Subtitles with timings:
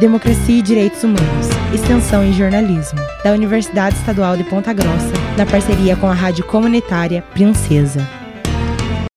[0.00, 5.94] Democracia e Direitos Humanos, Extensão em Jornalismo, da Universidade Estadual de Ponta Grossa, na parceria
[5.94, 8.00] com a Rádio Comunitária Princesa.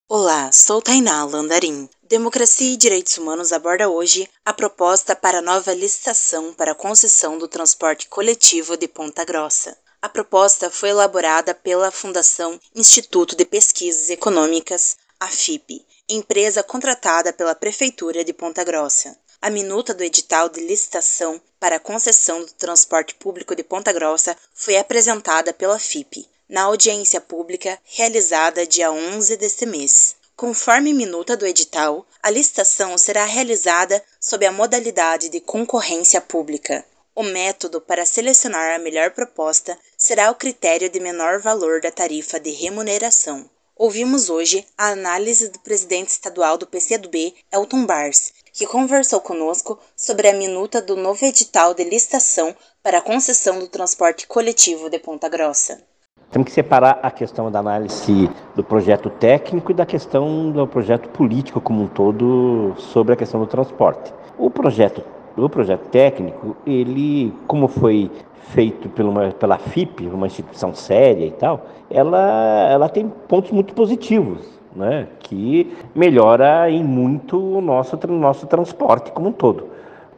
[0.06, 1.88] Olá, sou Tainá Landarim.
[2.06, 8.06] Democracia e Direitos Humanos aborda hoje a proposta para nova licitação para concessão do transporte
[8.06, 9.74] coletivo de Ponta Grossa.
[10.02, 17.54] A proposta foi elaborada pela Fundação Instituto de Pesquisas Econômicas, a FIP, empresa contratada pela
[17.54, 19.16] Prefeitura de Ponta Grossa.
[19.44, 24.34] A minuta do edital de licitação para a concessão do transporte público de Ponta Grossa
[24.54, 30.16] foi apresentada pela FIP na audiência pública realizada dia 11 deste mês.
[30.34, 36.82] Conforme minuta do edital, a licitação será realizada sob a modalidade de concorrência pública.
[37.14, 42.40] O método para selecionar a melhor proposta será o critério de menor valor da tarifa
[42.40, 43.50] de remuneração.
[43.76, 50.28] Ouvimos hoje a análise do presidente estadual do PCdoB, Elton Bars, que conversou conosco sobre
[50.28, 55.28] a minuta do novo edital de licitação para a concessão do transporte coletivo de Ponta
[55.28, 55.82] Grossa.
[56.30, 61.08] Temos que separar a questão da análise do projeto técnico e da questão do projeto
[61.08, 64.14] político como um todo sobre a questão do transporte.
[64.38, 65.04] O projeto,
[65.36, 68.10] o projeto técnico, ele, como foi
[68.50, 74.54] feito pela, pela FIP, uma instituição séria e tal, ela, ela tem pontos muito positivos
[74.74, 79.68] né, que melhora em muito o nosso, nosso transporte como um todo.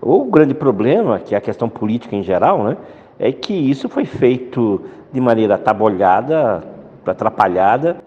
[0.01, 2.77] O grande problema, que é a questão política em geral, né,
[3.19, 6.63] é que isso foi feito de maneira atabolhada,
[7.05, 7.99] atrapalhada,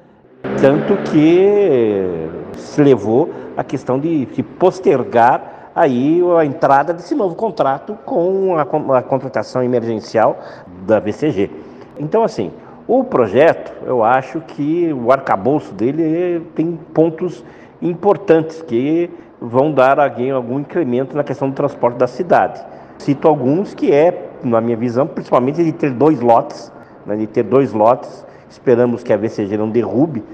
[0.62, 7.98] tanto que se levou à questão de se postergar aí a entrada desse novo contrato
[8.06, 10.38] com a, a contratação emergencial
[10.86, 11.50] da BCG.
[11.98, 12.52] Então, assim,
[12.86, 17.46] o projeto, eu acho que o arcabouço dele tem pontos
[17.82, 22.62] importantes que vão dar algum incremento na questão do transporte da cidade.
[22.98, 26.74] Cito alguns que é, na minha visão, principalmente de ter dois lotes,
[27.06, 28.26] né, de ter dois lotes.
[28.50, 30.26] Esperamos que a VCG não derrube,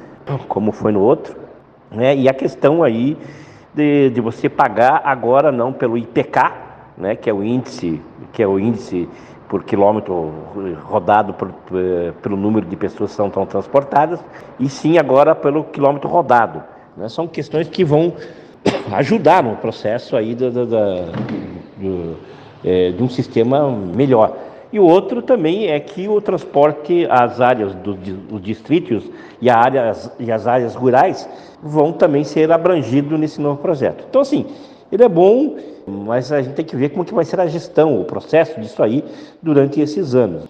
[0.47, 1.35] como foi no outro.
[1.91, 3.15] Né, e a questão aí
[3.75, 6.39] de, de você pagar agora não pelo IPK,
[6.97, 9.07] né, que é o índice, que é o índice
[9.49, 10.33] por quilômetro
[10.83, 14.19] rodado por, eh, pelo número de pessoas que são transportadas,
[14.59, 16.63] e sim agora pelo quilômetro rodado.
[16.97, 17.07] Né?
[17.09, 18.13] São questões que vão
[18.93, 20.95] ajudar no processo aí da, da, da
[21.77, 22.17] do,
[22.63, 24.35] é, de um sistema melhor.
[24.71, 29.03] E o outro também é que o transporte, as áreas dos do distritos
[29.41, 29.47] e,
[30.19, 31.27] e as áreas rurais
[31.61, 34.05] vão também ser abrangidos nesse novo projeto.
[34.09, 34.45] Então, assim,
[34.91, 37.99] ele é bom, mas a gente tem que ver como que vai ser a gestão,
[37.99, 39.03] o processo disso aí
[39.41, 40.45] durante esses anos.